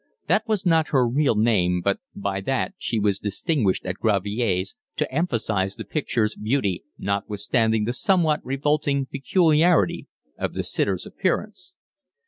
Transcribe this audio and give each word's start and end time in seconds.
That 0.25 0.47
was 0.47 0.65
not 0.65 0.87
her 0.87 1.07
real 1.07 1.35
name, 1.35 1.79
but 1.79 1.99
by 2.15 2.41
that 2.41 2.73
she 2.79 2.97
was 2.97 3.19
distinguished 3.19 3.85
at 3.85 3.99
Gravier's 3.99 4.73
to 4.95 5.13
emphasise 5.13 5.75
the 5.75 5.83
picture's 5.83 6.33
beauty 6.33 6.83
notwithstanding 6.97 7.83
the 7.85 7.93
somewhat 7.93 8.43
revolting 8.43 9.05
peculiarity 9.05 10.07
of 10.39 10.55
the 10.55 10.63
sitter's 10.63 11.05
appearance. 11.05 11.75